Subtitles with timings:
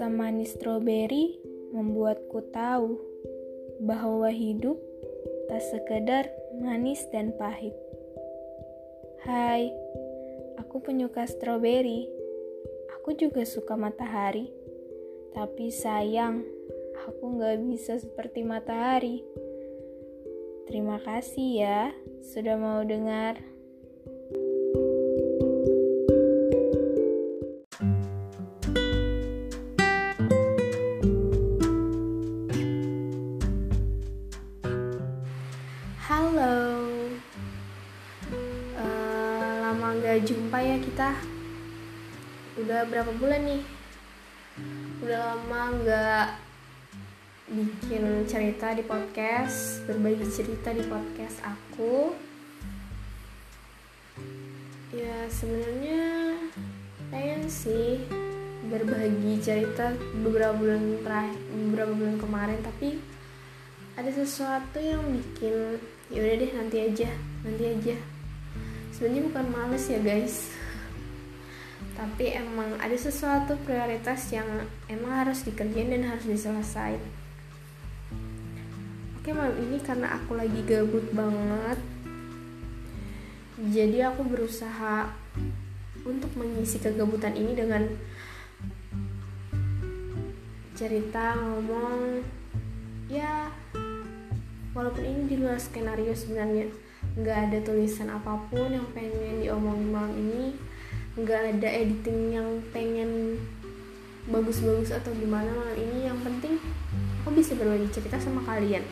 [0.00, 1.36] Rasa manis stroberi
[1.76, 2.96] membuatku tahu
[3.84, 4.80] bahwa hidup
[5.44, 6.24] tak sekedar
[6.56, 7.76] manis dan pahit.
[9.20, 9.68] Hai,
[10.56, 12.08] aku penyuka stroberi.
[12.96, 14.48] Aku juga suka matahari.
[15.36, 16.48] Tapi sayang,
[17.04, 19.20] aku gak bisa seperti matahari.
[20.64, 21.92] Terima kasih ya
[22.24, 23.36] sudah mau dengar.
[40.10, 41.14] Nggak jumpa ya kita.
[42.58, 43.62] Udah berapa bulan nih?
[45.06, 46.26] Udah lama nggak
[47.54, 52.10] bikin cerita di podcast, berbagi cerita di podcast aku.
[54.90, 56.34] Ya sebenarnya
[57.14, 58.02] pengen sih
[58.66, 59.94] berbagi cerita
[60.26, 62.98] beberapa bulan terakhir, beberapa bulan kemarin, tapi
[63.94, 65.78] ada sesuatu yang bikin
[66.10, 67.10] yaudah deh nanti aja
[67.46, 68.19] nanti aja
[69.00, 70.52] sebenarnya bukan males ya guys.
[71.96, 77.20] Tapi emang ada sesuatu prioritas yang emang harus dikerjain dan harus diselesaikan
[79.20, 81.76] oke malam ini karena aku lagi gabut banget
[83.60, 85.12] jadi aku berusaha
[86.08, 87.84] untuk mengisi kegabutan ini dengan
[90.72, 92.24] cerita ngomong
[93.12, 93.52] ya
[94.72, 96.72] walaupun ini di luar skenario sebenarnya
[97.18, 100.54] nggak ada tulisan apa pun yang pengen diomongin malam ini.
[101.18, 103.40] Nggak ada editing yang pengen
[104.30, 106.06] bagus-bagus atau gimana malam ini.
[106.06, 106.54] Yang penting
[107.22, 108.86] aku bisa berbagi cerita sama kalian.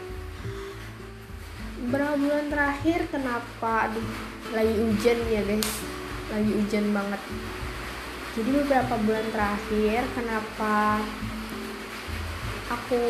[1.88, 3.92] Berapa bulan terakhir kenapa?
[3.92, 4.08] Aduh
[4.50, 5.70] lagi hujan ya guys.
[6.34, 7.22] Lagi hujan banget.
[8.38, 11.02] Jadi beberapa bulan terakhir kenapa
[12.68, 13.02] aku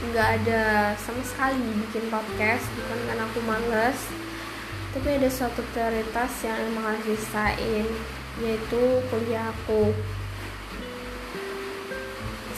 [0.00, 3.98] nggak ada sama sekali bikin podcast bukan karena aku males
[4.90, 7.86] tapi ada suatu prioritas yang emang harus disain
[8.42, 9.94] yaitu kuliah aku.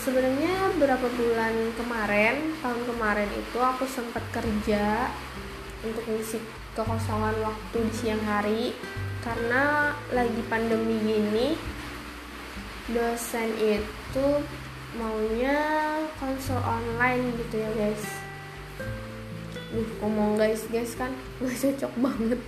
[0.03, 5.13] Sebenarnya beberapa bulan kemarin tahun kemarin itu aku sempat kerja
[5.85, 6.43] untuk mengisi
[6.75, 8.75] kekosongan waktu di siang hari
[9.23, 11.49] karena lagi pandemi gini
[12.91, 14.27] dosen itu
[14.93, 15.57] maunya
[16.21, 18.05] konsul online gitu ya guys.
[19.73, 20.69] Duh, ngomong guys?
[20.69, 22.41] Guys kan gak cocok banget.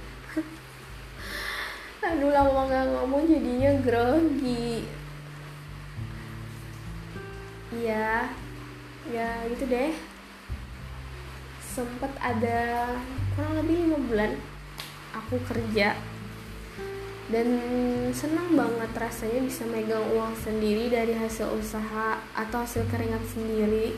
[2.08, 4.84] Aduh lama gak ngomong jadinya grogi.
[7.72, 8.28] Iya
[9.08, 9.92] ya gitu deh.
[11.64, 12.92] Sempet ada
[13.34, 14.30] kurang lebih lima bulan
[15.14, 15.98] aku kerja
[17.32, 17.48] dan
[18.12, 23.96] senang banget rasanya bisa megang uang sendiri dari hasil usaha atau hasil keringat sendiri.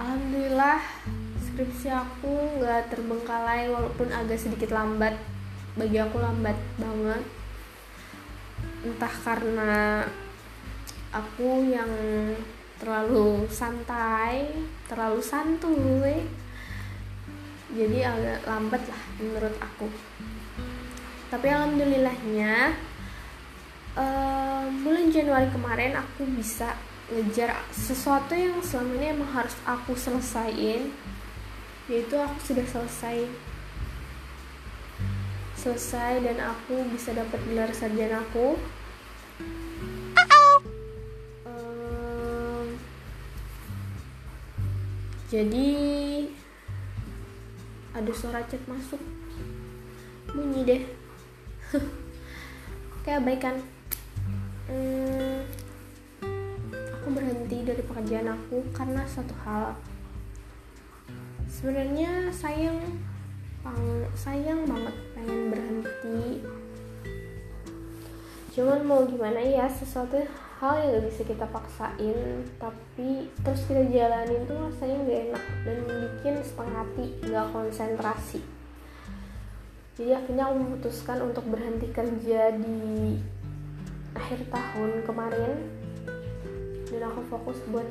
[0.00, 0.80] Alhamdulillah
[1.44, 5.12] skripsi aku nggak terbengkalai walaupun agak sedikit lambat.
[5.76, 7.22] Bagi aku lambat banget.
[8.88, 9.72] Entah karena
[11.12, 11.92] aku yang
[12.80, 14.48] terlalu santai
[14.88, 16.24] terlalu santuy.
[17.76, 19.86] Jadi agak lambat lah menurut aku
[21.34, 22.78] tapi alhamdulillahnya
[23.98, 26.78] uh, bulan Januari kemarin aku bisa
[27.10, 30.94] ngejar sesuatu yang selama ini emang harus aku selesaiin
[31.90, 33.26] yaitu aku sudah selesai.
[35.58, 38.54] Selesai dan aku bisa dapat gelar sarjana aku.
[41.50, 42.78] Um,
[45.34, 45.70] jadi
[47.90, 49.02] ada suara chat masuk.
[50.30, 51.03] Bunyi deh
[53.04, 53.56] kayak baik kan
[54.70, 55.44] hmm,
[56.94, 59.76] aku berhenti dari pekerjaan aku karena satu hal.
[61.48, 62.80] Sebenarnya sayang
[64.14, 66.44] sayang banget pengen berhenti.
[68.54, 70.20] Cuman mau gimana ya sesuatu
[70.62, 72.18] hal yang gak bisa kita paksain
[72.62, 78.40] tapi terus kita jalanin tuh rasanya gak enak dan bikin setengah hati gak konsentrasi
[79.94, 83.14] jadi akhirnya aku memutuskan untuk berhenti kerja di
[84.10, 85.54] akhir tahun kemarin.
[86.90, 87.86] Dan aku fokus buat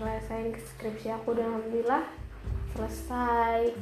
[0.00, 2.04] selesaiin skripsi aku dan alhamdulillah
[2.72, 3.76] selesai.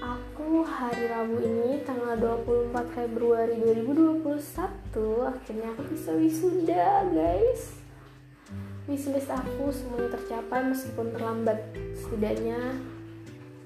[0.00, 4.24] Aku hari Rabu ini tanggal 24 Februari 2021
[5.28, 7.84] akhirnya aku bisa wisuda guys.
[8.88, 11.60] Wishlist aku semuanya tercapai meskipun terlambat
[11.92, 12.80] setidaknya.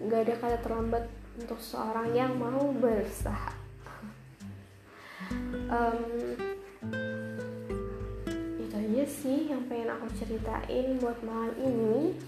[0.02, 1.04] Nggak ada kata terlambat
[1.38, 3.54] untuk seorang yang mau berusaha.
[5.68, 6.34] Um,
[8.98, 12.18] aja sih yang pengen aku ceritain buat malam ini.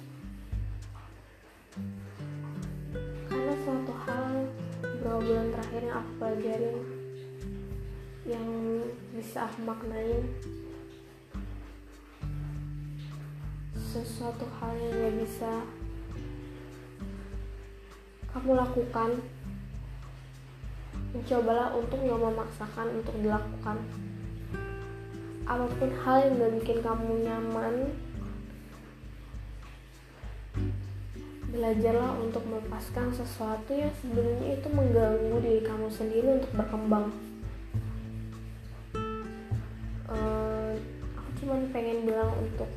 [3.26, 4.46] Karena suatu hal
[4.78, 6.78] beberapa bulan terakhir yang aku pelajarin
[8.22, 8.48] yang
[9.18, 10.22] bisa aku maknain
[13.74, 15.52] sesuatu hal yang gak bisa
[18.30, 19.10] kamu lakukan.
[21.10, 23.76] Mencobalah untuk gak memaksakan untuk dilakukan.
[25.46, 27.74] Apa pun hal yang gak bikin kamu nyaman
[31.50, 37.10] belajarlah untuk melepaskan sesuatu yang sebenarnya itu mengganggu diri kamu sendiri untuk berkembang.
[40.06, 40.78] Uh,
[41.18, 42.70] aku cuma pengen bilang untuk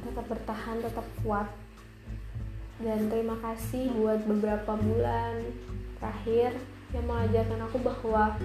[0.00, 1.48] tetap bertahan tetap kuat
[2.76, 5.40] dan terima kasih buat beberapa bulan
[5.96, 6.52] terakhir
[6.92, 8.36] yang mengajarkan aku bahwa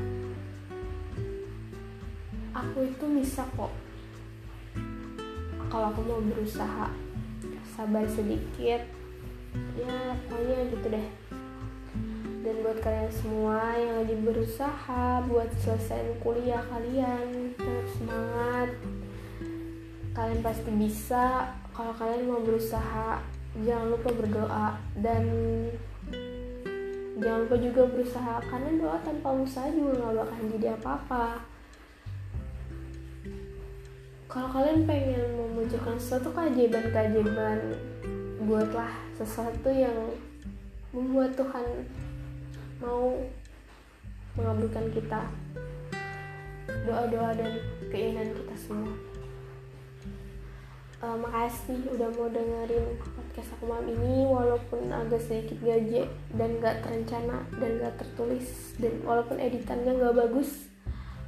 [2.56, 3.74] aku itu bisa kok.
[5.68, 6.92] Kalau aku mau berusaha
[7.72, 8.84] sabar sedikit
[9.76, 11.08] ya pokoknya gitu deh.
[12.42, 18.70] Dan buat kalian semua yang lagi berusaha buat selesai kuliah kalian tetap semangat.
[20.16, 21.56] Kalian pasti bisa.
[21.72, 23.22] Kalau kalian mau berusaha
[23.60, 25.24] jangan lupa berdoa dan
[27.20, 31.26] jangan lupa juga berusaha karena doa tanpa usaha juga gak bakal jadi apa-apa.
[34.32, 37.76] Kalau kalian pengen memunculkan sesuatu keajaiban-keajaiban
[38.48, 40.16] buatlah sesuatu yang
[40.96, 41.68] membuat Tuhan
[42.80, 43.20] mau
[44.40, 45.28] mengabulkan kita.
[46.88, 47.60] Doa-doa dan
[47.92, 49.11] keinginan kita semua
[51.02, 56.08] uh, makasih udah mau dengerin podcast aku malam ini walaupun agak sedikit gaje
[56.38, 60.72] dan gak terencana dan gak tertulis dan walaupun editannya gak bagus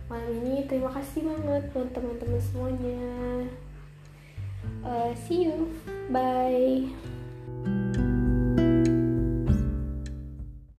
[0.08, 3.08] malam ini terima kasih banget buat teman-teman semuanya.
[4.84, 5.72] Uh, see you.
[6.12, 7.83] Bye